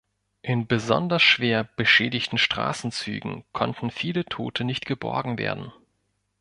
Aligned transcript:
In 0.41 0.65
besonders 0.65 1.21
schwer 1.21 1.63
beschädigten 1.63 2.39
Straßenzügen 2.39 3.43
konnten 3.53 3.91
viele 3.91 4.25
Tote 4.25 4.63
nicht 4.63 4.87
geborgen 4.87 5.37
werden. 5.37 5.71